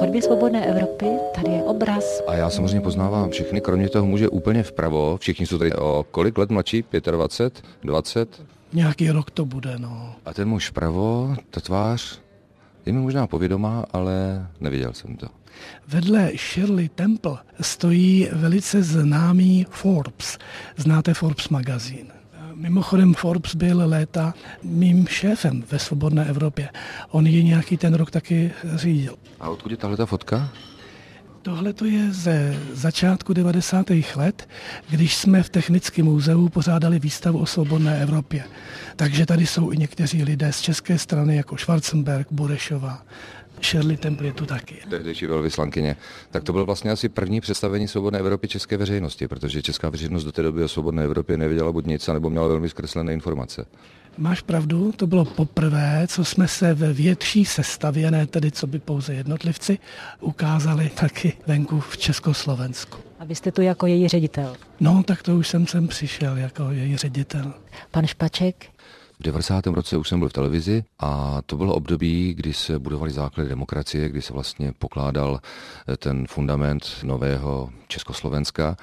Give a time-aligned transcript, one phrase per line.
[0.00, 2.22] chodbě svobodné Evropy tady je obraz.
[2.26, 5.16] A já samozřejmě poznávám všechny, kromě toho muže úplně vpravo.
[5.16, 6.84] Všichni jsou tady o kolik let mladší?
[7.10, 7.64] 25?
[7.82, 8.42] 20?
[8.72, 10.14] Nějaký rok to bude, no.
[10.26, 12.20] A ten muž vpravo, ta tvář,
[12.86, 15.26] je mi možná povědomá, ale neviděl jsem to.
[15.88, 20.38] Vedle Shirley Temple stojí velice známý Forbes.
[20.76, 22.06] Znáte Forbes magazín?
[22.60, 26.68] Mimochodem Forbes byl léta mým šéfem ve Svobodné Evropě.
[27.10, 29.16] On ji nějaký ten rok taky řídil.
[29.40, 30.52] A odkud je tahle ta fotka?
[31.42, 33.86] Tohle to je ze začátku 90.
[34.16, 34.48] let,
[34.90, 38.44] když jsme v Technickém muzeu pořádali výstavu o svobodné Evropě.
[38.96, 43.02] Takže tady jsou i někteří lidé z české strany, jako Schwarzenberg, Burešova,
[43.62, 44.76] Shirley Temple je tu taky.
[44.90, 45.96] Tehdejší velvyslankyně.
[46.30, 50.32] Tak to bylo vlastně asi první představení Svobodné Evropy české veřejnosti, protože česká veřejnost do
[50.32, 53.66] té doby o Svobodné Evropě nevěděla buď nic, nebo měla velmi zkreslené informace.
[54.18, 58.78] Máš pravdu, to bylo poprvé, co jsme se ve větší sestavě, ne tedy co by
[58.78, 59.78] pouze jednotlivci,
[60.20, 62.98] ukázali taky venku v Československu.
[63.18, 64.56] A vy jste tu jako její ředitel?
[64.80, 67.54] No, tak to už jsem sem přišel jako její ředitel.
[67.90, 68.66] Pan Špaček?
[69.20, 69.66] V 90.
[69.66, 74.08] roce už jsem byl v televizi a to bylo období, kdy se budovaly základy demokracie,
[74.08, 75.40] kdy se vlastně pokládal
[75.98, 78.76] ten fundament nového Československa.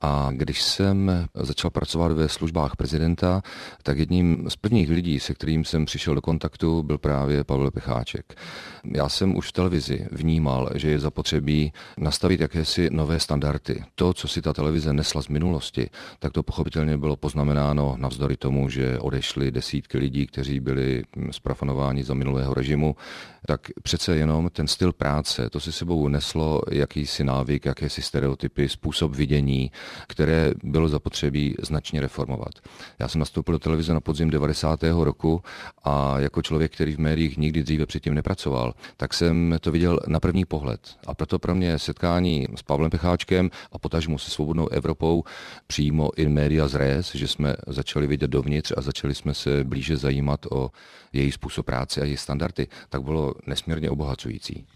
[0.00, 3.42] A když jsem začal pracovat ve službách prezidenta,
[3.82, 8.34] tak jedním z prvních lidí, se kterým jsem přišel do kontaktu, byl právě Pavel Pecháček.
[8.84, 13.84] Já jsem už v televizi vnímal, že je zapotřebí nastavit jakési nové standardy.
[13.94, 18.68] To, co si ta televize nesla z minulosti, tak to pochopitelně bylo poznamenáno navzdory tomu,
[18.68, 22.96] že odešly desítky lidí, kteří byli zprafanováni za minulého režimu,
[23.46, 29.16] tak přece jenom ten styl práce, to si sebou neslo jakýsi návyk, jakési stereotypy, způsob
[29.16, 29.70] vidění,
[30.06, 32.52] které bylo zapotřebí značně reformovat.
[32.98, 34.82] Já jsem nastoupil do televize na podzim 90.
[34.82, 35.42] roku
[35.84, 40.20] a jako člověk, který v médiích nikdy dříve předtím nepracoval, tak jsem to viděl na
[40.20, 40.80] první pohled.
[41.06, 45.24] A proto pro mě setkání s Pavlem Pecháčkem a potažmu se svobodnou Evropou
[45.66, 50.46] přímo in media res, že jsme začali vidět dovnitř a začali jsme se blíže zajímat
[50.50, 50.70] o
[51.12, 54.66] její způsob práce a její standardy, tak bylo nesmírně obohacující.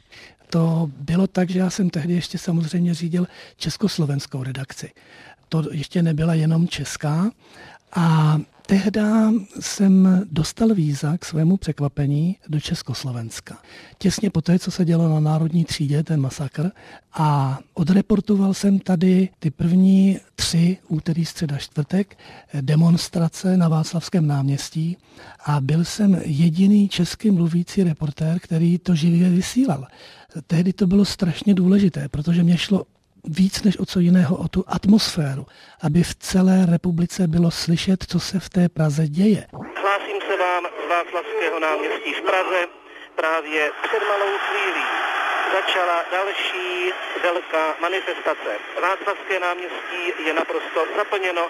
[0.51, 4.91] To bylo tak, že já jsem tehdy ještě samozřejmě řídil československou redakci.
[5.49, 7.31] To ještě nebyla jenom česká.
[7.97, 8.39] A
[8.71, 13.59] Tehda jsem dostal víza k svému překvapení do Československa.
[13.99, 16.71] Těsně poté, co se dělo na Národní třídě, ten masakr,
[17.13, 22.19] a odreportoval jsem tady ty první tři, úterý, středa, čtvrtek,
[22.61, 24.97] demonstrace na Václavském náměstí
[25.45, 29.87] a byl jsem jediný český mluvící reportér, který to živě vysílal.
[30.47, 32.87] Tehdy to bylo strašně důležité, protože mě šlo
[33.25, 35.47] víc než o co jiného, o tu atmosféru,
[35.87, 39.47] aby v celé republice bylo slyšet, co se v té Praze děje.
[39.83, 42.61] Hlásím se vám z Václavského náměstí v Praze.
[43.17, 44.87] Právě před malou chvílí
[45.59, 46.93] začala další
[47.23, 48.53] velká manifestace.
[48.83, 51.45] Václavské náměstí je naprosto zaplněno.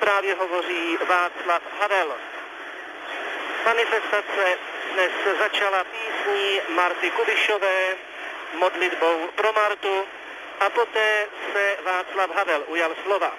[0.00, 2.10] Právě hovoří Václav Havel.
[3.66, 4.44] Manifestace
[4.94, 7.78] dnes začala písní Marty Kubišové,
[8.58, 9.96] modlitbou pro Martu,
[10.60, 13.32] a poté se Václav Havel ujal slova.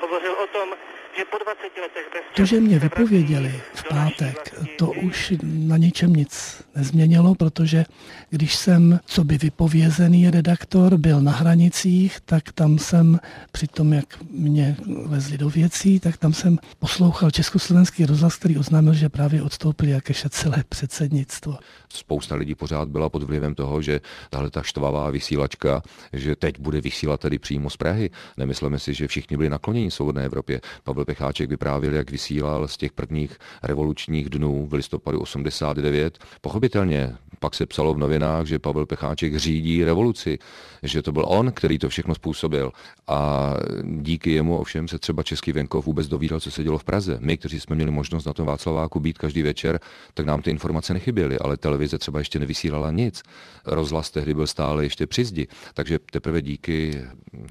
[0.00, 0.74] Hovořil o tom,
[1.16, 6.12] že po 20 letech bez To, že mě vypověděli v pátek, to už na ničem
[6.12, 7.84] nic nezměnilo, protože
[8.30, 13.20] když jsem, co by vypovězený redaktor, byl na hranicích, tak tam jsem,
[13.52, 14.76] při tom, jak mě
[15.06, 20.28] vezli do věcí, tak tam jsem poslouchal československý rozhlas, který oznámil, že právě odstoupili jakéže
[20.28, 21.58] celé předsednictvo.
[21.92, 25.82] Spousta lidí pořád byla pod vlivem toho, že tahle ta štvavá vysílačka,
[26.12, 28.10] že teď bude vysílat tady přímo z Prahy.
[28.36, 30.60] Nemyslíme si, že všichni byli nakloněni svobodné Evropě.
[30.84, 36.18] Pavel Pecháček vyprávěl, jak vysílal z těch prvních revolučních dnů v listopadu 89.
[36.40, 40.38] Pochopitelně pak se psalo v novinách, že Pavel Pecháček řídí revoluci,
[40.82, 42.72] že to byl on, který to všechno způsobil.
[43.06, 43.50] A
[43.82, 47.18] díky jemu ovšem se třeba Český venkov vůbec dovídal, co se dělo v Praze.
[47.20, 49.80] My, kteří jsme měli možnost na tom Václaváku být každý večer,
[50.14, 53.22] tak nám ty informace nechyběly, ale televize třeba ještě nevysílala nic.
[53.66, 55.46] Rozhlas tehdy byl stále ještě při zdi.
[55.74, 57.02] Takže teprve díky,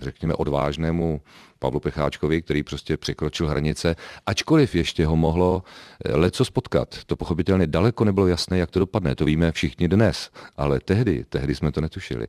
[0.01, 1.21] řekněme, odvážnému
[1.63, 3.95] Pavlu Pecháčkovi, který prostě překročil hranice,
[4.25, 5.63] ačkoliv ještě ho mohlo
[6.05, 6.95] eh, leco spotkat.
[7.05, 11.55] To pochopitelně daleko nebylo jasné, jak to dopadne, to víme všichni dnes, ale tehdy, tehdy
[11.55, 12.27] jsme to netušili.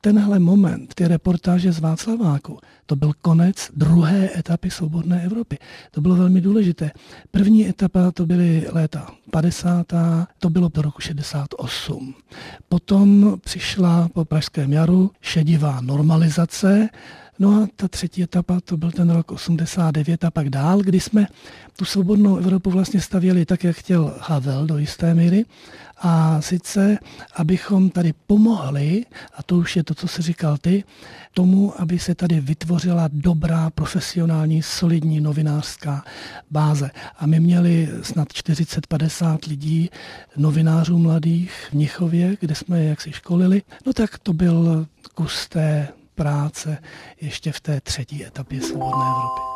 [0.00, 5.58] Tenhle moment, ty reportáže z Václaváku, to byl konec druhé etapy svobodné Evropy.
[5.90, 6.90] To bylo velmi důležité.
[7.30, 9.86] První etapa to byly léta 50.
[10.38, 12.14] to bylo do roku 68.
[12.68, 16.88] Potom přišla po Pražském jaru šedivá normalizace,
[17.38, 21.26] No a ta třetí etapa, to byl ten rok 89 a pak dál, kdy jsme
[21.76, 25.44] tu svobodnou Evropu vlastně stavěli tak, jak chtěl Havel do jisté míry.
[25.98, 26.98] A sice,
[27.36, 30.84] abychom tady pomohli, a to už je to, co jsi říkal ty,
[31.34, 36.04] tomu, aby se tady vytvořila dobrá, profesionální, solidní novinářská
[36.50, 36.90] báze.
[37.18, 39.90] A my měli snad 40-50 lidí,
[40.36, 43.62] novinářů mladých v Mnichově, kde jsme je jaksi školili.
[43.86, 46.78] No tak to byl kus té práce
[47.20, 49.52] ještě v té třetí etapě svobodné Evropy.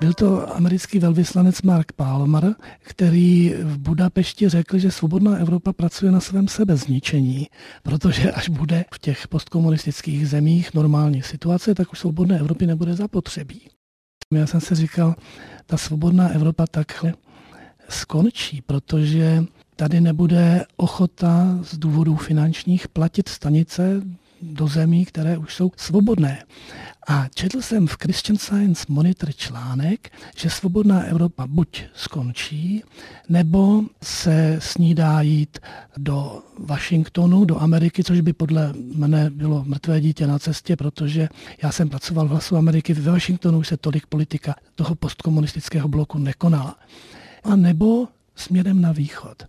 [0.00, 6.20] Byl to americký velvyslanec Mark Palmer, který v Budapešti řekl, že svobodná Evropa pracuje na
[6.20, 7.46] svém sebezničení,
[7.82, 13.68] protože až bude v těch postkomunistických zemích normální situace, tak už svobodné Evropy nebude zapotřebí.
[14.32, 15.14] Já jsem si říkal,
[15.66, 17.14] ta svobodná Evropa takhle
[17.88, 19.44] skončí, protože
[19.80, 24.02] tady nebude ochota z důvodů finančních platit stanice
[24.42, 26.44] do zemí, které už jsou svobodné.
[27.08, 32.82] A četl jsem v Christian Science Monitor článek, že svobodná Evropa buď skončí,
[33.28, 35.58] nebo se snídá jít
[35.96, 41.28] do Washingtonu, do Ameriky, což by podle mne bylo mrtvé dítě na cestě, protože
[41.62, 42.94] já jsem pracoval v hlasu Ameriky.
[42.94, 46.76] Ve Washingtonu už se tolik politika toho postkomunistického bloku nekonala.
[47.44, 48.08] A nebo
[48.40, 49.42] směrem na východ.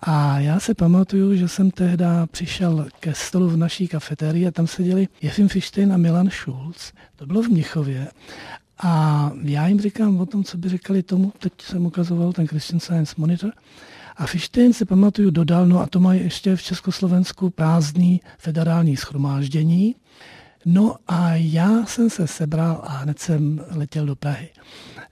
[0.00, 4.66] A já se pamatuju, že jsem tehdy přišel ke stolu v naší kafetérii a tam
[4.66, 6.92] seděli Jefim Fištejn a Milan Schulz.
[7.16, 8.08] To bylo v Mnichově.
[8.82, 12.80] A já jim říkám o tom, co by říkali tomu, teď jsem ukazoval ten Christian
[12.80, 13.52] Science Monitor,
[14.16, 19.94] a Fištejn se pamatuju dodal, no a to mají ještě v Československu prázdný federální schromáždění.
[20.64, 24.48] No a já jsem se sebral a hned jsem letěl do Prahy.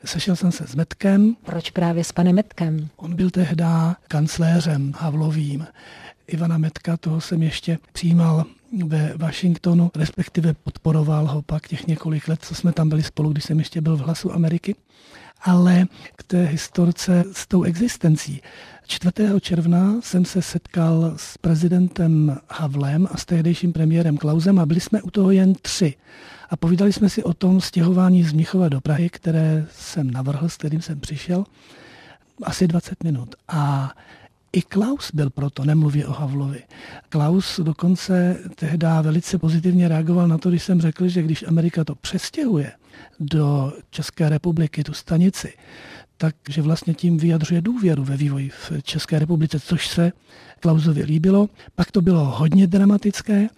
[0.04, 1.36] Sešel jsem se s Metkem.
[1.44, 2.88] Proč právě s panem Metkem?
[2.96, 3.64] On byl tehdy
[4.08, 5.66] kancléřem Havlovým.
[6.26, 8.44] Ivana Metka, toho jsem ještě přijímal
[8.84, 13.44] ve Washingtonu, respektive podporoval ho pak těch několik let, co jsme tam byli spolu, když
[13.44, 14.74] jsem ještě byl v Hlasu Ameriky.
[15.44, 15.86] Ale
[16.16, 18.42] k té historce s tou existencí.
[18.86, 19.12] 4.
[19.40, 25.02] června jsem se setkal s prezidentem Havlem a s tehdejším premiérem Klausem a byli jsme
[25.02, 25.94] u toho jen tři.
[26.50, 30.56] A povídali jsme si o tom stěhování z Mnichova do Prahy, které jsem navrhl, s
[30.56, 31.44] kterým jsem přišel,
[32.42, 33.34] asi 20 minut.
[33.48, 33.92] A
[34.52, 36.62] i Klaus byl proto, nemluví o Havlovi.
[37.08, 41.94] Klaus dokonce tehdy velice pozitivně reagoval na to, když jsem řekl, že když Amerika to
[41.94, 42.72] přestěhuje
[43.20, 45.52] do České republiky, tu stanici,
[46.16, 50.12] takže vlastně tím vyjadřuje důvěru ve vývoj v České republice, což se
[50.60, 51.48] Klausovi líbilo.
[51.74, 53.48] Pak to bylo hodně dramatické,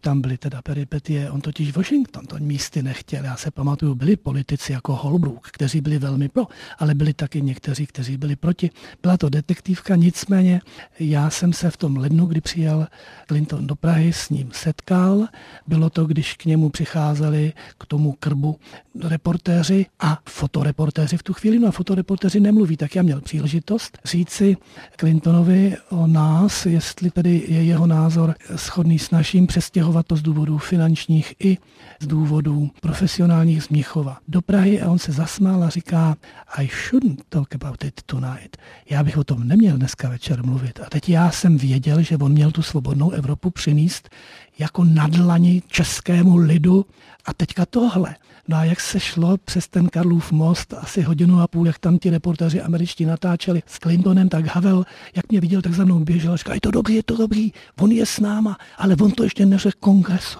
[0.00, 1.30] tam byly teda peripetie.
[1.30, 3.24] On totiž Washington to místy nechtěl.
[3.24, 6.46] Já se pamatuju, byli politici jako Holbrook, kteří byli velmi pro,
[6.78, 8.70] ale byli taky někteří, kteří byli proti.
[9.02, 10.60] Byla to detektivka, nicméně
[10.98, 12.86] já jsem se v tom lednu, kdy přijel
[13.28, 15.26] Clinton do Prahy, s ním setkal.
[15.66, 18.58] Bylo to, když k němu přicházeli k tomu krbu
[19.04, 21.58] reportéři a fotoreportéři v tu chvíli.
[21.58, 24.56] No a fotoreportéři nemluví, tak já měl příležitost říci
[24.96, 30.22] Clintonovi o nás, jestli tedy je jeho názor schodný s naším přestěhováním stěhovat to z
[30.22, 31.58] důvodů finančních i
[32.00, 36.16] z důvodů profesionálních z Mnichova do Prahy a on se zasmál a říká
[36.58, 38.56] I shouldn't talk about it tonight.
[38.90, 40.80] Já bych o tom neměl dneska večer mluvit.
[40.80, 44.08] A teď já jsem věděl, že on měl tu svobodnou Evropu přinést
[44.58, 46.86] jako nadlani českému lidu
[47.24, 48.16] a teďka tohle.
[48.48, 51.98] No a jak se šlo přes ten Karlův most, asi hodinu a půl, jak tam
[51.98, 54.84] ti reportéři američtí natáčeli s Clintonem, tak Havel,
[55.14, 57.52] jak mě viděl, tak za mnou běžel a říkal, je to dobrý, je to dobrý,
[57.80, 60.38] on je s náma, ale on to ještě neřekl kongresu.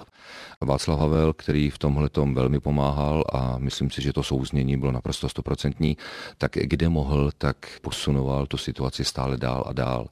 [0.61, 4.93] Václav Havel, který v tomhle tom velmi pomáhal a myslím si, že to souznění bylo
[4.93, 5.97] naprosto stoprocentní,
[6.39, 10.09] tak kde mohl, tak posunoval tu situaci stále dál a dál.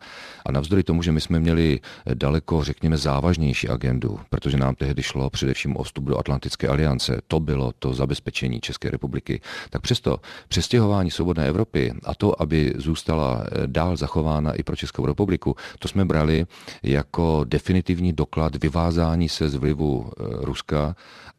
[0.47, 1.81] A navzdory tomu, že my jsme měli
[2.15, 7.41] daleko, řekněme, závažnější agendu, protože nám tehdy šlo především o vstup do Atlantické aliance, to
[7.41, 9.41] bylo to zabezpečení České republiky,
[9.71, 15.57] tak přesto přestěhování svobodné Evropy a to, aby zůstala dál zachována i pro Českou republiku,
[15.79, 16.47] to jsme brali
[16.83, 20.97] jako definitivní doklad vyvázání se z vlivu Ruska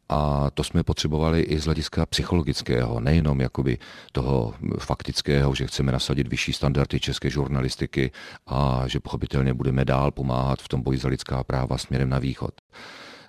[0.09, 3.77] a to jsme potřebovali i z hlediska psychologického, nejenom jakoby
[4.11, 8.11] toho faktického, že chceme nasadit vyšší standardy české žurnalistiky
[8.47, 12.53] a že pochopitelně budeme dál pomáhat v tom boji za lidská práva směrem na východ.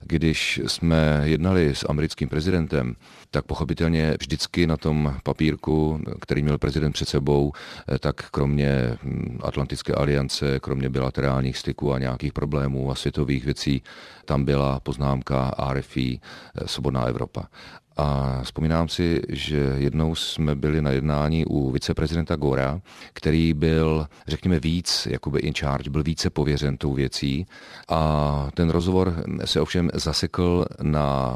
[0.00, 2.96] Když jsme jednali s americkým prezidentem,
[3.30, 7.52] tak pochopitelně vždycky na tom papírku, který měl prezident před sebou,
[8.00, 8.98] tak kromě
[9.42, 13.82] Atlantické aliance, kromě bilaterálních styků a nějakých problémů a světových věcí,
[14.24, 16.20] tam byla poznámka RFI
[16.66, 17.48] Svobodná Evropa.
[17.96, 22.80] A vzpomínám si, že jednou jsme byli na jednání u viceprezidenta Gora,
[23.12, 27.46] který byl, řekněme, víc, jakoby in charge, byl více pověřen tou věcí.
[27.88, 31.34] A ten rozhovor se ovšem zasekl na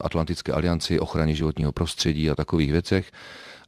[0.00, 3.10] Atlantické alianci ochraně životního prostředí a takových věcech.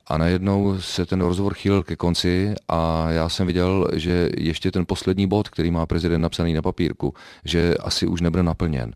[0.06, 4.86] A najednou se ten rozhovor chýlil ke konci a já jsem viděl, že ještě ten
[4.86, 8.92] poslední bod, který má prezident napsaný na papírku, že asi už nebude naplněn.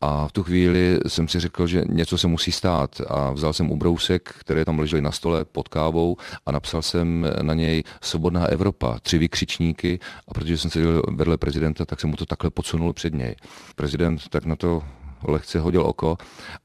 [0.00, 3.00] A v tu chvíli jsem si řekl, že něco se musí stát.
[3.08, 6.16] A vzal jsem ubrousek, které tam ležely na stole pod kávou
[6.46, 9.98] a napsal jsem na něj Svobodná Evropa, tři vykřičníky.
[10.28, 13.36] A protože jsem seděl vedle prezidenta, tak jsem mu to takhle podsunul před něj.
[13.76, 14.82] Prezident tak na to
[15.28, 16.16] lehce hodil oko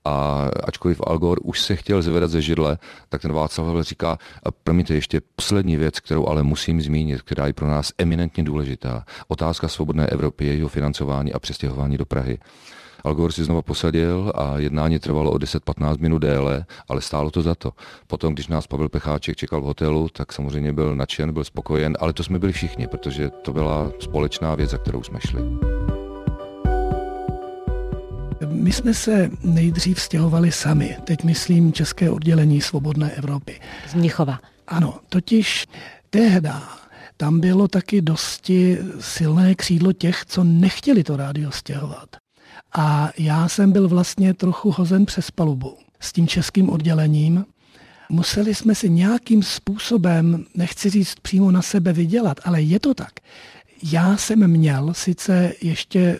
[0.06, 2.78] a ačkoliv Al Gore už se chtěl zvedat ze židle,
[3.10, 4.18] tak ten Václav Havel říká,
[4.64, 9.06] promiňte ještě poslední věc, kterou ale musím zmínit, která je pro nás eminentně důležitá.
[9.28, 12.38] Otázka svobodné Evropy, jejího financování a přestěhování do Prahy.
[13.06, 17.42] Al Gore si znova posadil a jednání trvalo o 10-15 minut déle, ale stálo to
[17.42, 17.72] za to.
[18.08, 22.14] Potom, když nás Pavel Pecháček čekal v hotelu, tak samozřejmě byl nadšen, byl spokojen, ale
[22.14, 25.42] to jsme byli všichni, protože to byla společná věc, za kterou jsme šli.
[28.50, 33.60] My jsme se nejdřív stěhovali sami, teď myslím České oddělení Svobodné Evropy.
[33.88, 34.40] Z Mnichova.
[34.68, 35.66] Ano, totiž
[36.10, 36.64] tehda
[37.18, 42.25] tam bylo taky dosti silné křídlo těch, co nechtěli to rádio stěhovat.
[42.74, 47.46] A já jsem byl vlastně trochu hozen přes palubu s tím českým oddělením.
[48.10, 53.14] Museli jsme si nějakým způsobem, nechci říct přímo na sebe vydělat, ale je to tak.
[53.84, 56.20] Já jsem měl sice ještě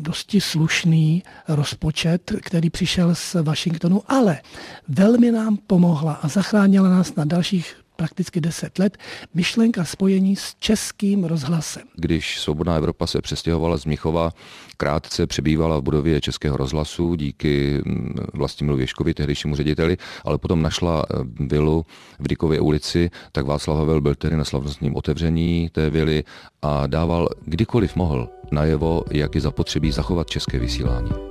[0.00, 4.40] dosti slušný rozpočet, který přišel z Washingtonu, ale
[4.88, 8.98] velmi nám pomohla a zachránila nás na dalších prakticky 10 let,
[9.34, 11.82] myšlenka spojení s českým rozhlasem.
[11.96, 14.32] Když Svobodná Evropa se přestěhovala z Michova,
[14.76, 21.04] krátce přebývala v budově Českého rozhlasu díky mm, Vlastimilu Věškovi, tehdejšímu řediteli, ale potom našla
[21.04, 21.86] eh, vilu
[22.18, 26.24] v Dykově ulici, tak Václav Havel byl tedy na slavnostním otevření té vily
[26.62, 31.29] a dával kdykoliv mohl najevo, jak je zapotřebí zachovat české vysílání.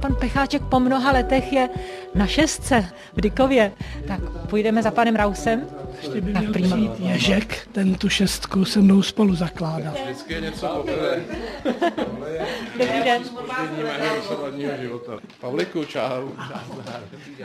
[0.00, 1.68] Pan Pecháček po mnoha letech je
[2.14, 3.72] na šestce v Dykově.
[4.08, 5.66] Tak půjdeme za panem Rausem.
[6.02, 9.94] Ještě by měl přijít Ježek, ten tu šestku se mnou spolu zakládal.
[10.04, 11.20] Vždycky je něco poprvé.
[12.78, 13.22] Dobrý den.
[15.40, 16.28] Pavliku, čau.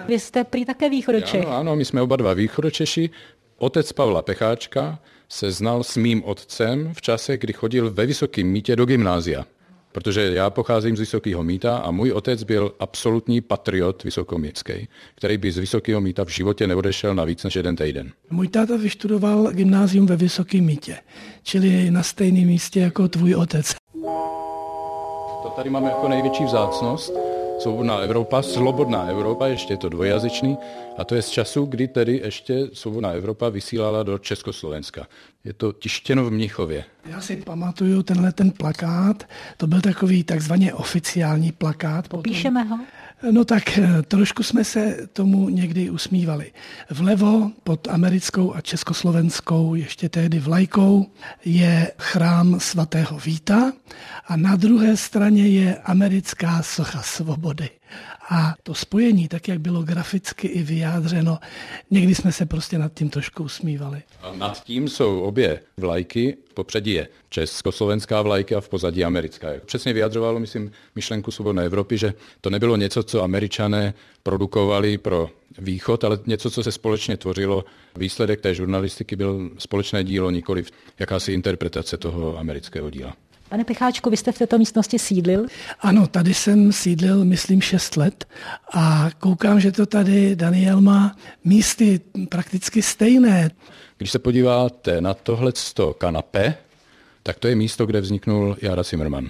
[0.07, 1.45] Vy jste prý také východočech.
[1.45, 3.09] Ano, ano, my jsme oba dva východočeši.
[3.57, 8.75] Otec Pavla Pecháčka se znal s mým otcem v čase, kdy chodil ve Vysokém mítě
[8.75, 9.45] do gymnázia.
[9.91, 15.51] Protože já pocházím z Vysokého míta a můj otec byl absolutní patriot vysokomětský, který by
[15.51, 18.11] z Vysokého míta v životě neodešel na víc než jeden týden.
[18.29, 20.97] Můj táta vyštudoval gymnázium ve Vysokém mítě,
[21.43, 23.73] čili na stejném místě jako tvůj otec.
[25.43, 27.13] To tady máme jako největší vzácnost,
[27.61, 30.57] Svobodná Evropa, Slobodná Evropa, ještě je to dvojazyčný,
[30.97, 35.07] a to je z času, kdy tedy ještě Svobodná Evropa vysílala do Československa.
[35.43, 36.83] Je to tištěno v Mnichově.
[37.05, 39.23] Já si pamatuju tenhle ten plakát,
[39.57, 42.05] to byl takový takzvaně oficiální plakát.
[42.21, 42.79] Píšeme ho?
[43.31, 46.51] No tak eh, trošku jsme se tomu někdy usmívali.
[46.89, 51.05] Vlevo pod americkou a československou, ještě tehdy vlajkou,
[51.45, 53.73] je chrám svatého Víta
[54.27, 57.69] a na druhé straně je americká socha svobody.
[58.29, 61.39] A to spojení, tak jak bylo graficky i vyjádřeno,
[61.91, 64.01] někdy jsme se prostě nad tím trošku usmívali.
[64.21, 69.47] A nad tím jsou obě vlajky, popředí je československá vlajka a v pozadí americká.
[69.65, 73.93] Přesně vyjadřovalo, myslím, myšlenku svobodné Evropy, že to nebylo něco, co američané
[74.23, 77.65] produkovali pro východ, ale něco, co se společně tvořilo.
[77.95, 80.63] Výsledek té žurnalistiky byl společné dílo, nikoli
[80.99, 83.13] jakási interpretace toho amerického díla.
[83.51, 85.45] Pane Picháčku, vy jste v této místnosti sídlil?
[85.79, 88.25] Ano, tady jsem sídlil, myslím, 6 let
[88.73, 93.51] a koukám, že to tady Daniel má místy prakticky stejné.
[93.97, 95.51] Když se podíváte na tohle
[95.97, 96.55] kanapé,
[97.23, 99.29] tak to je místo, kde vzniknul Jara Zimmerman.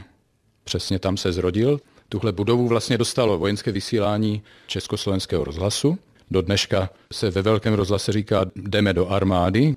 [0.63, 1.79] Přesně tam se zrodil.
[2.09, 5.97] Tuhle budovu vlastně dostalo vojenské vysílání Československého rozhlasu.
[6.31, 9.75] Do dneška se ve velkém rozhlase říká jdeme do armády.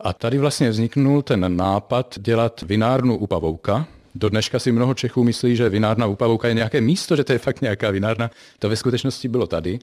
[0.00, 3.86] A tady vlastně vzniknul ten nápad dělat vinárnu u Pavouka.
[4.14, 7.32] Do dneška si mnoho Čechů myslí, že vinárna u Pavouka je nějaké místo, že to
[7.32, 8.30] je fakt nějaká vinárna.
[8.58, 9.78] To ve skutečnosti bylo tady.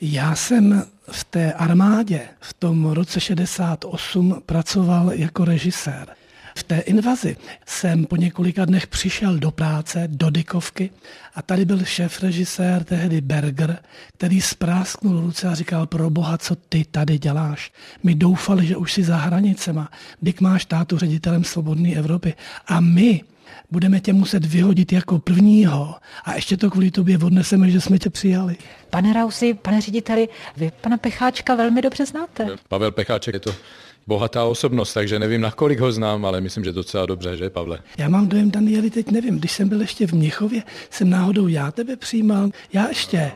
[0.00, 6.08] Já jsem v té armádě v tom roce 68 pracoval jako režisér.
[6.56, 10.90] V té invazi jsem po několika dnech přišel do práce, do Dykovky
[11.34, 13.78] a tady byl šéf režisér tehdy Berger,
[14.16, 17.72] který sprásknul ruce a říkal, pro boha, co ty tady děláš?
[18.02, 19.90] My doufali, že už si za hranicema.
[20.22, 22.34] Dyk máš tátu ředitelem Svobodné Evropy.
[22.66, 23.20] A my
[23.70, 25.94] budeme tě muset vyhodit jako prvního
[26.24, 28.56] a ještě to kvůli tobě odneseme, že jsme tě přijali.
[28.90, 32.46] Pane Rausi, pane řediteli, vy pana Pecháčka velmi dobře znáte.
[32.68, 33.54] Pavel Pecháček je to
[34.06, 37.78] bohatá osobnost, takže nevím, na kolik ho znám, ale myslím, že docela dobře, že Pavle?
[37.98, 41.70] Já mám dojem, Danieli, teď nevím, když jsem byl ještě v Měchově, jsem náhodou já
[41.70, 43.32] tebe přijímal, já ještě.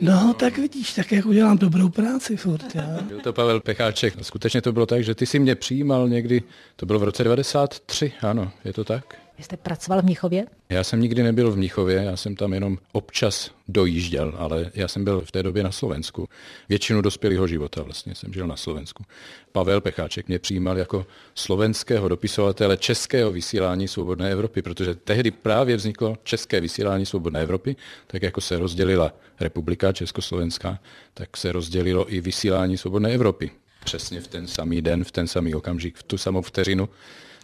[0.00, 2.74] No, tak vidíš, tak jak udělám dobrou práci furt.
[2.74, 2.98] Já.
[3.08, 4.14] Byl to Pavel Pecháček.
[4.22, 6.42] Skutečně to bylo tak, že ty si mě přijímal někdy,
[6.76, 9.14] to bylo v roce 93, ano, je to tak?
[9.40, 10.46] Vy jste pracoval v Mnichově?
[10.68, 15.04] Já jsem nikdy nebyl v Mnichově, já jsem tam jenom občas dojížděl, ale já jsem
[15.04, 16.28] byl v té době na Slovensku.
[16.68, 19.04] Většinu dospělého života vlastně jsem žil na Slovensku.
[19.52, 26.16] Pavel Pecháček mě přijímal jako slovenského dopisovatele českého vysílání Svobodné Evropy, protože tehdy právě vzniklo
[26.24, 30.78] české vysílání Svobodné Evropy, tak jako se rozdělila republika Československá,
[31.14, 33.50] tak se rozdělilo i vysílání Svobodné Evropy.
[33.84, 36.88] Přesně v ten samý den, v ten samý okamžik, v tu samou vteřinu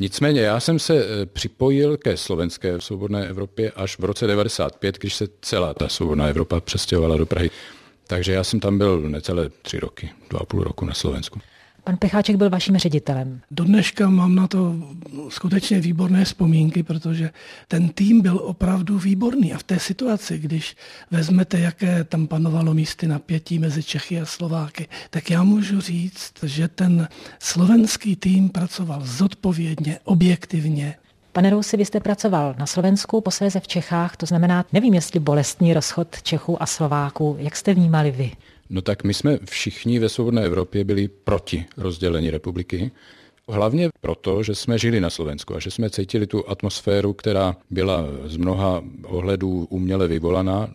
[0.00, 5.14] Nicméně já jsem se eh, připojil ke slovenské svobodné Evropě až v roce 95, když
[5.14, 7.50] se celá ta svobodná Evropa přestěhovala do Prahy.
[8.07, 11.40] Takže já jsem tam byl necelé tři roky, dva a půl roku na Slovensku.
[11.87, 13.40] Pan Pecháček byl vaším ředitelem.
[13.50, 14.75] Do dneška mám na to
[15.28, 17.31] skutečně výborné vzpomínky, protože
[17.69, 19.52] ten tým byl opravdu výborný.
[19.52, 20.76] A v té situaci, když
[21.11, 26.69] vezmete, jaké tam panovalo místy napětí mezi Čechy a Slováky, tak já můžu říct, že
[26.69, 30.95] ten slovenský tým pracoval zodpovědně, objektivně,
[31.37, 35.75] Pane Rousi, vy jste pracoval na Slovensku, posléze v Čechách, to znamená, nevím, jestli bolestný
[35.75, 37.37] rozchod Čechů a Slováků.
[37.38, 38.31] Jak jste vnímali vy?
[38.71, 42.90] No tak my jsme všichni ve svobodné Evropě byli proti rozdělení republiky.
[43.49, 48.05] Hlavně proto, že jsme žili na Slovensku a že jsme cítili tu atmosféru, která byla
[48.25, 50.69] z mnoha ohledů uměle vyvolaná.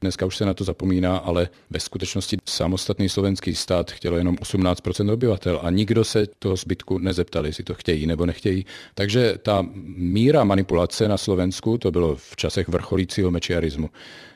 [0.00, 5.12] Dneska už se na to zapomíná, ale ve skutečnosti samostatný slovenský stát chtělo jenom 18%
[5.12, 8.66] obyvatel a nikdo se toho zbytku nezeptal, jestli to chtějí nebo nechtějí.
[8.94, 9.66] Takže ta
[9.96, 13.90] míra manipulace na Slovensku, to bylo v časech vrcholícího mečiarismu,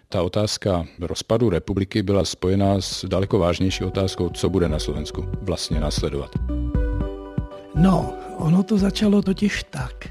[0.09, 5.81] ta otázka rozpadu republiky byla spojená s daleko vážnější otázkou, co bude na Slovensku vlastně
[5.81, 6.31] následovat.
[7.75, 10.09] No, ono to začalo totiž tak,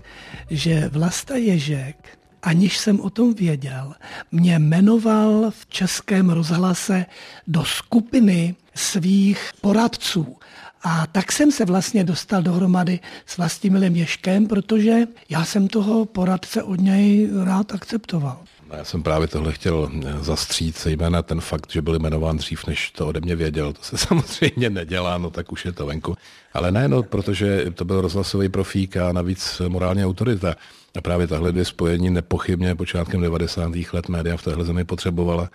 [0.50, 3.94] že Vlasta Ježek, aniž jsem o tom věděl,
[4.32, 7.06] mě jmenoval v českém rozhlase
[7.48, 10.38] do skupiny svých poradců.
[10.84, 16.64] A tak jsem se vlastně dostal dohromady s Vlastimilem Ješkem, protože já jsem toho poradce
[16.64, 18.44] od něj rád akceptoval.
[18.78, 22.92] Já jsem právě tohle chtěl eh, zastřít, zejména ten fakt, že byl jmenován dřív, než
[22.92, 23.74] to ode mě věděl.
[23.74, 26.18] To se samozřejmě nedělá, no tak už je to venku.
[26.54, 30.56] Ale ne, no, protože to byl rozhlasový profík a navíc morální autorita.
[30.98, 33.72] A právě tahle dvě spojení nepochybně počátkem 90.
[33.94, 35.50] let média v téhle zemi potřebovala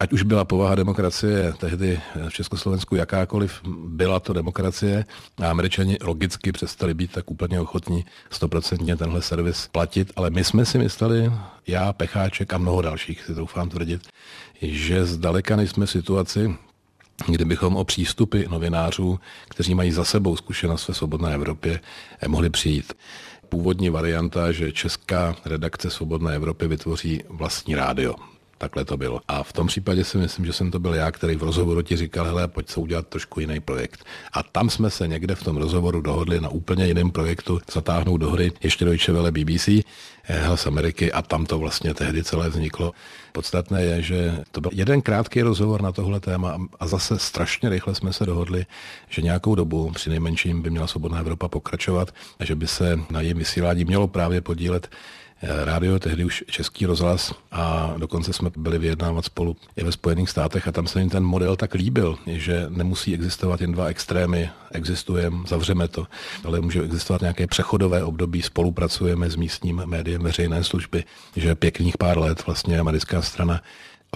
[0.00, 5.04] ať už byla povaha demokracie tehdy v Československu jakákoliv, byla to demokracie
[5.42, 10.64] a američani logicky přestali být tak úplně ochotní stoprocentně tenhle servis platit, ale my jsme
[10.64, 11.32] si mysleli,
[11.66, 14.08] já, Pecháček a mnoho dalších, si doufám tvrdit,
[14.62, 16.54] že zdaleka nejsme v situaci,
[17.26, 21.80] kdybychom o přístupy novinářů, kteří mají za sebou zkušenost ve svobodné Evropě,
[22.26, 22.92] mohli přijít
[23.48, 28.14] původní varianta, že česká redakce Svobodné Evropy vytvoří vlastní rádio.
[28.58, 29.20] Takhle to bylo.
[29.28, 31.96] A v tom případě si myslím, že jsem to byl já, který v rozhovoru ti
[31.96, 34.04] říkal, hele, pojď se udělat trošku jiný projekt.
[34.32, 38.30] A tam jsme se někde v tom rozhovoru dohodli na úplně jiném projektu zatáhnout do
[38.30, 42.92] hry ještě Deutsche Welle BBC, eh, Hlas Ameriky a tam to vlastně tehdy celé vzniklo.
[43.32, 47.94] Podstatné je, že to byl jeden krátký rozhovor na tohle téma a zase strašně rychle
[47.94, 48.66] jsme se dohodli,
[49.08, 53.20] že nějakou dobu při nejmenším by měla Svobodná Evropa pokračovat a že by se na
[53.20, 54.88] jejím vysílání mělo právě podílet
[55.42, 60.68] rádio, tehdy už Český rozhlas a dokonce jsme byli vyjednávat spolu i ve Spojených státech
[60.68, 65.36] a tam se jim ten model tak líbil, že nemusí existovat jen dva extrémy, existujeme,
[65.46, 66.06] zavřeme to,
[66.44, 71.04] ale může existovat nějaké přechodové období, spolupracujeme s místním médiem veřejné služby,
[71.36, 73.62] že pěkných pár let vlastně americká strana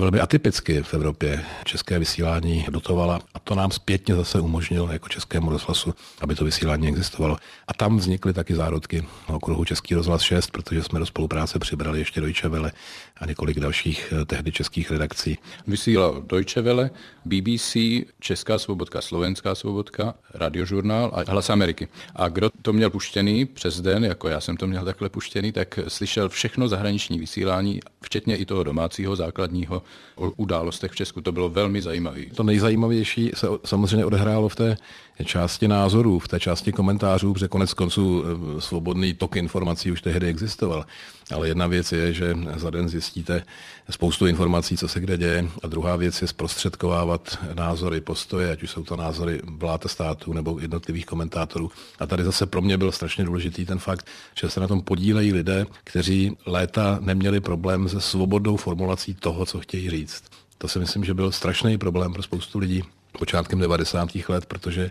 [0.01, 5.51] velmi atypicky v Evropě české vysílání dotovala a to nám zpětně zase umožnilo jako českému
[5.51, 7.37] rozhlasu, aby to vysílání existovalo.
[7.69, 12.21] A tam vznikly taky zárodky okruhu Český rozhlas 6, protože jsme do spolupráce přibrali ještě
[12.21, 12.73] Deutsche Welle
[13.17, 15.39] a několik dalších eh, tehdy českých redakcí.
[15.67, 16.91] Vysílal Deutsche Welle,
[17.25, 17.77] BBC,
[18.21, 21.89] Česká svobodka, Slovenská svobodka, Radiožurnál a Hlas Ameriky.
[22.17, 25.79] A kdo to měl puštěný přes den, jako já jsem to měl takhle puštěný, tak
[25.89, 29.82] slyšel všechno zahraniční vysílání, včetně i toho domácího základního
[30.15, 31.21] o událostech v Česku.
[31.21, 32.21] To bylo velmi zajímavé.
[32.35, 34.77] To nejzajímavější se samozřejmě odehrálo v té
[35.25, 40.27] části názorů, v té části komentářů, protože konec konců eh, svobodný tok informací už tehdy
[40.27, 40.87] existoval.
[41.31, 43.43] Ale jedna věc je, že za den zjistíte
[43.91, 48.71] spoustu informací, co se kde děje, a druhá věc je zprostředkovávat názory, postoje, ať už
[48.71, 51.71] jsou to názory vlád států nebo jednotlivých komentátorů.
[51.99, 54.07] A tady zase pro mě byl strašně důležitý ten fakt,
[54.41, 59.61] že se na tom podílejí lidé, kteří léta neměli problém se svobodnou formulací toho, co
[59.61, 60.25] chtějí říct.
[60.59, 62.83] To si myslím, že byl strašný problém pro spoustu lidí
[63.19, 64.09] počátkem 90.
[64.29, 64.91] let, protože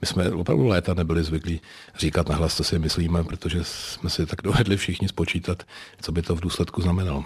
[0.00, 1.60] my jsme opravdu léta nebyli zvyklí
[1.98, 5.62] říkat nahlas, co si myslíme, protože jsme si tak dovedli všichni spočítat,
[6.00, 7.24] co by to v důsledku znamenalo.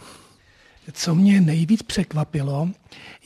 [0.92, 2.68] Co mě nejvíc překvapilo,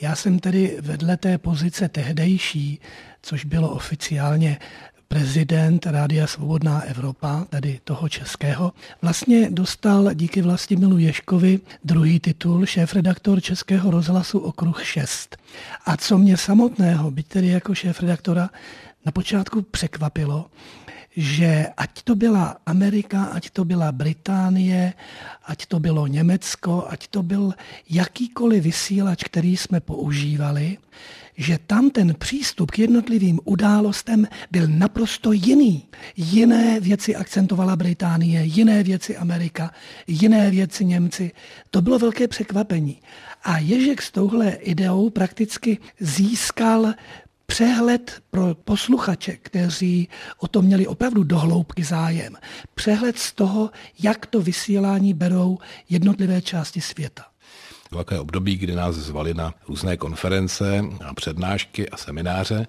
[0.01, 2.81] já jsem tedy vedle té pozice tehdejší,
[3.23, 4.59] což bylo oficiálně
[5.09, 13.40] prezident Rádia Svobodná Evropa, tedy toho českého, vlastně dostal díky Vlastimilu Ješkovi druhý titul šéf-redaktor
[13.40, 15.37] Českého rozhlasu Okruh 6.
[15.87, 18.51] A co mě samotného, byť tedy jako šéf-redaktora,
[19.07, 20.47] na počátku překvapilo,
[21.16, 24.92] že ať to byla Amerika, ať to byla Británie,
[25.44, 27.55] ať to bylo Německo, ať to byl
[27.90, 30.79] jakýkoliv vysílač, který jsme používali,
[31.38, 35.88] že tam ten přístup k jednotlivým událostem byl naprosto jiný.
[36.16, 39.70] Jiné věci akcentovala Británie, jiné věci Amerika,
[40.07, 41.33] jiné věci Němci.
[41.70, 43.01] To bylo velké překvapení.
[43.42, 46.94] A Ježek s touhle ideou prakticky získal
[47.46, 52.37] přehled pro posluchače, kteří o to měli opravdu dohloubky zájem.
[52.74, 53.70] Přehled z toho,
[54.03, 57.28] jak to vysílání berou jednotlivé části světa.
[57.96, 62.66] Takové období, kdy nás zvali na různé konference, a přednášky a semináře.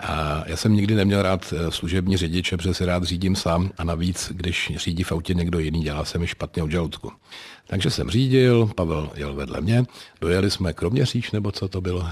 [0.00, 3.84] A já jsem nikdy neměl rád eh, služební řidiče, protože si rád řídím sám a
[3.84, 7.12] navíc, když řídí v autě někdo jiný, dělá se mi špatně od žaludku.
[7.70, 9.84] Takže jsem řídil, Pavel jel vedle mě,
[10.20, 12.06] dojeli jsme Kroměříž, nebo co to bylo?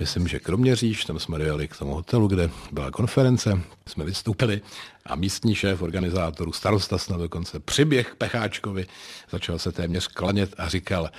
[0.00, 4.60] Myslím, že Kroměříž, tam jsme dojeli k tomu hotelu, kde byla konference, jsme vystoupili
[5.06, 8.86] a místní šéf organizátorů, starosta snad dokonce, přiběh Pecháčkovi,
[9.30, 11.10] začal se téměř klanět a říkal,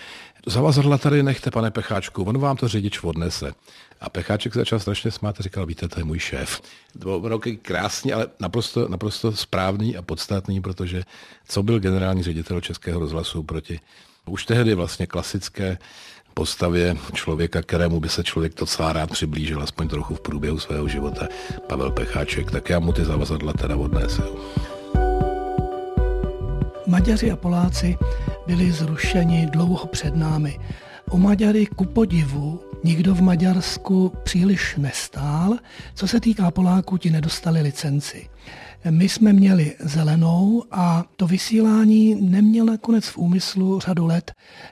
[0.46, 3.54] zavazadla tady nechte, pane Pecháčku, on vám to řidič odnese.
[4.02, 6.62] A Pecháček začal strašně smát a říkal, víte, to je můj šéf.
[7.00, 11.04] To bylo krásný, ale naprosto, naprosto správný a podstatný, protože
[11.48, 13.80] co byl generální ředitel Českého rozhlasu proti
[14.26, 15.78] už tehdy vlastně klasické
[16.34, 21.28] postavě člověka, kterému by se člověk docela rád přiblížil, aspoň trochu v průběhu svého života,
[21.68, 24.36] Pavel Pecháček, tak já mu ty zavazadla teda odnesel.
[26.88, 27.98] Maďaři a Poláci
[28.48, 30.60] byli zrušeni dlouho před námi.
[31.10, 35.58] O Maďary ku podivu nikdo v Maďarsku příliš nestál.
[35.94, 38.28] Co se týká Poláků, ti nedostali licenci.
[38.90, 44.32] My jsme měli zelenou a to vysílání neměl nakonec v úmyslu řadu let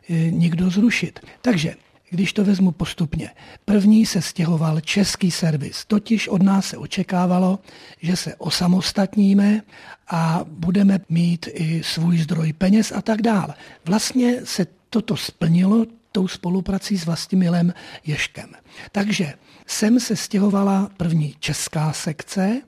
[0.09, 1.19] eh, nikdo zrušit.
[1.41, 1.75] Takže
[2.09, 3.29] když to vezmu postupně.
[3.65, 7.59] První se stěhoval český servis, totiž od nás se očekávalo,
[8.01, 9.61] že se osamostatníme
[10.07, 13.53] a budeme mít i svůj zdroj peněz a tak dále.
[13.85, 17.73] Vlastně se toto splnilo tou spoluprací s Vlastimilem
[18.05, 18.49] Ješkem.
[18.91, 19.33] Takže
[19.67, 22.61] sem se stěhovala první česká sekce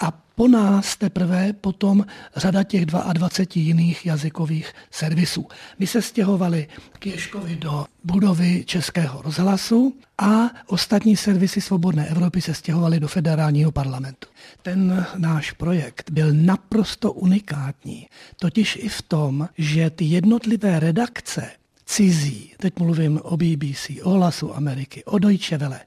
[0.00, 5.46] a po nás teprve potom řada těch 22 jiných jazykových servisů.
[5.78, 12.54] My se stěhovali k Ješkovi do budovy Českého rozhlasu a ostatní servisy Svobodné Evropy se
[12.54, 14.28] stěhovali do federálního parlamentu.
[14.62, 21.50] Ten náš projekt byl naprosto unikátní, totiž i v tom, že ty jednotlivé redakce
[21.86, 25.80] cizí, teď mluvím o BBC, o Hlasu Ameriky, o Deutsche Welle,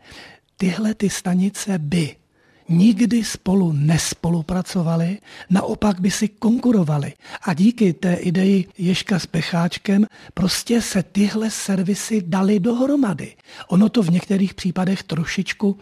[0.58, 2.16] tyhle ty stanice by
[2.70, 5.18] nikdy spolu nespolupracovali,
[5.50, 7.14] naopak by si konkurovali.
[7.42, 13.34] A díky té ideji Ješka s Pecháčkem prostě se tyhle servisy dali dohromady.
[13.68, 15.78] Ono to v některých případech trošičku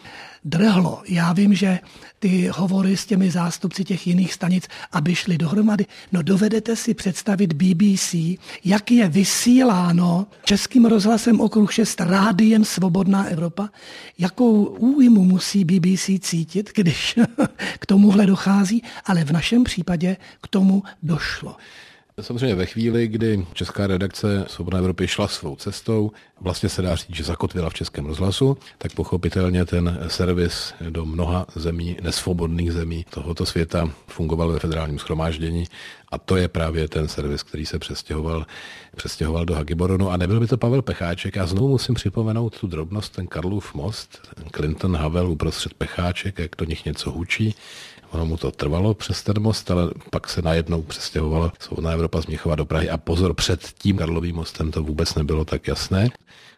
[0.46, 1.02] drhlo.
[1.08, 1.80] Já vím, že
[2.20, 5.86] ty hovory s těmi zástupci těch jiných stanic, aby šly dohromady.
[6.12, 8.16] No dovedete si představit BBC,
[8.66, 13.70] jak je vysíláno českým rozhlasem okruh 6 rádiem Svobodná Evropa,
[14.20, 17.20] jakou újmu musí BBC cítit, když
[17.80, 21.56] k tomuhle dochází, ale v našem případě k tomu došlo.
[22.22, 27.16] Samozřejmě ve chvíli, kdy česká redakce Svobodné Evropy šla svou cestou, vlastně se dá říct,
[27.16, 33.46] že zakotvila v českém rozhlasu, tak pochopitelně ten servis do mnoha zemí, nesvobodných zemí tohoto
[33.46, 35.66] světa fungoval ve federálním schromáždění
[36.14, 38.46] a to je právě ten servis, který se přestěhoval,
[38.96, 41.36] přestěhoval do Hagiboronu a nebyl by to Pavel Pecháček.
[41.36, 46.52] Já znovu musím připomenout tu drobnost, ten Karlův most, ten Clinton Havel uprostřed Pecháček, jak
[46.58, 47.56] do nich něco hučí.
[48.12, 52.28] Ono mu to trvalo přes ten most, ale pak se najednou přestěhovalo Svobodná Evropa z
[52.28, 56.10] Měchova do Prahy a pozor, před tím Karlovým mostem to vůbec nebylo tak jasné.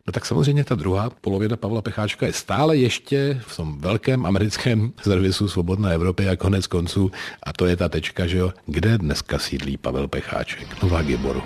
[0.06, 4.92] No tak samozřejmě ta druhá polovina Pavla Pecháčka je stále ještě v tom velkém americkém
[5.02, 7.10] servisu Svobodné Evropy a konec konců
[7.42, 11.42] a to je ta tečka, že jo, kde dneska sídlí Pavel Pecháček, Nová Giboru.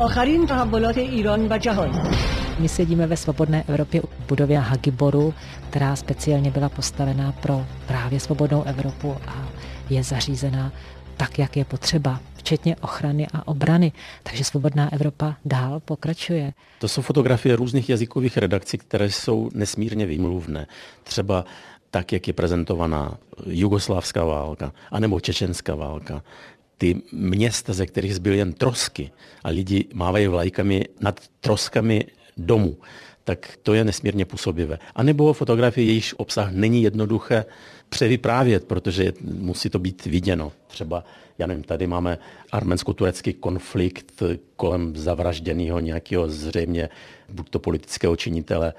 [0.00, 1.90] آخرین تحولات ایران و جهان
[2.58, 5.34] my sedíme ve Svobodné Evropě v budově Hagiboru,
[5.70, 9.48] která speciálně byla postavená pro právě Svobodnou Evropu a
[9.90, 10.72] je zařízená
[11.17, 13.91] tak, jak je potřeba, včetně ochrany a obrany.
[14.23, 16.53] Takže Svobodná Evropa dál pokračuje.
[16.79, 20.67] To jsou fotografie různých jazykových redakcí, které jsou nesmírně výmluvné.
[21.03, 21.45] Třeba
[21.91, 26.23] tak, jak je prezentovaná jugoslávská válka, anebo čečenská válka,
[26.77, 29.11] ty města, ze kterých zbyly jen trosky
[29.43, 32.05] a lidi mávají vlajkami nad troskami
[32.37, 32.77] domů,
[33.23, 34.79] tak to je nesmírně působivé.
[34.95, 37.45] A nebo fotografie, jejíž obsah není jednoduché
[37.89, 40.51] převyprávět, protože musí to být viděno.
[40.67, 41.03] Třeba,
[41.37, 42.17] já nevím, tady máme
[42.51, 44.23] arménsko-turecký konflikt
[44.55, 46.89] kolem zavražděného nějakého zřejmě
[47.29, 48.73] buď to politického činitele,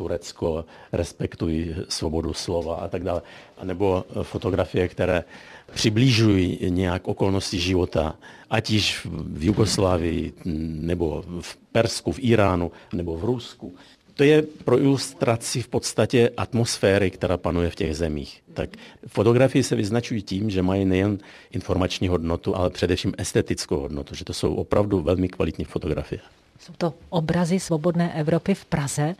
[0.00, 3.22] Turecko, respektují svobodu slova a tak dále.
[3.58, 5.24] A nebo fotografie, které
[5.72, 8.16] přiblížují nějak okolnosti života,
[8.50, 10.32] ať již v Jugoslávii,
[10.80, 13.74] nebo v Persku, v Iránu, nebo v Rusku.
[14.14, 18.42] To je pro ilustraci v podstatě atmosféry, která panuje v těch zemích.
[18.54, 18.70] Tak
[19.06, 21.18] fotografie se vyznačují tím, že mají nejen
[21.50, 26.20] informační hodnotu, ale především estetickou hodnotu, že to jsou opravdu velmi kvalitní fotografie.
[26.60, 29.14] Jsou to obrazy Svobodné Evropy v Praze.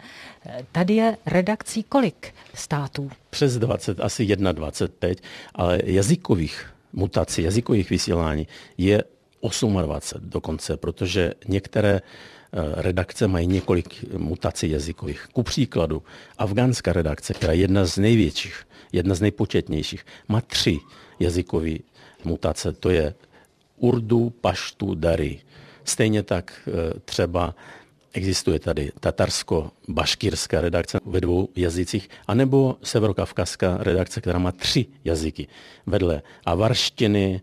[0.72, 3.10] Tady je redakcí kolik států?
[3.30, 5.22] Přes 20, asi 21 teď,
[5.54, 8.46] ale jazykových mutací, jazykových vysílání
[8.78, 9.04] je
[9.82, 12.02] 28 dokonce, protože některé eh,
[12.82, 15.26] redakce mají několik mutací jazykových.
[15.32, 16.02] Ku příkladu,
[16.38, 20.78] afgánská redakce, která je jedna z největších, jedna z nejpočetnějších, má tři
[21.20, 21.70] jazykové
[22.24, 22.72] mutace.
[22.72, 23.14] To je
[23.76, 25.40] Urdu, Paštu, Dari.
[25.90, 27.54] Stejně tak eh, třeba
[28.12, 35.48] existuje tady tatarsko-baškírská redakce ve dvou jazycích, anebo severokavkazská redakce, která má tři jazyky
[35.86, 37.40] vedle avarštiny,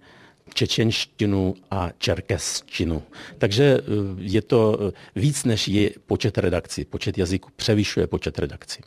[0.54, 3.04] čečenštinu a čerkesštinu.
[3.38, 3.84] Takže eh,
[4.18, 6.86] je to eh, víc, než je počet redakcí.
[6.86, 8.82] Počet jazyků převyšuje počet redakcí.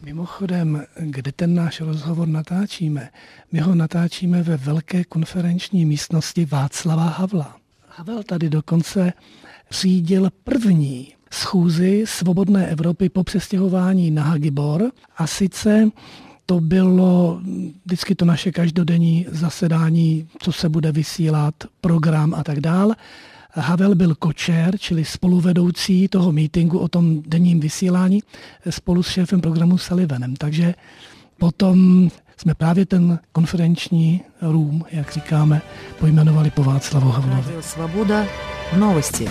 [0.00, 3.10] Mimochodem, kde ten náš rozhovor natáčíme?
[3.52, 7.63] My ho natáčíme ve velké konferenční místnosti Václava Havla.
[7.96, 9.12] Havel tady dokonce
[9.70, 15.90] řídil první schůzi Svobodné Evropy po přestěhování na Hagibor a sice
[16.46, 17.40] to bylo
[17.84, 22.92] vždycky to naše každodenní zasedání, co se bude vysílat, program a tak dál.
[23.50, 28.22] Havel byl kočer, čili spoluvedoucí toho meetingu o tom denním vysílání
[28.70, 30.36] spolu s šéfem programu Sullivanem.
[30.36, 30.74] Takže
[31.38, 35.62] potom jsme právě ten konferenční room, jak říkáme,
[35.98, 37.54] pojmenovali po Václavu Havlovi.
[37.60, 38.24] Svoboda
[38.78, 39.28] novosti.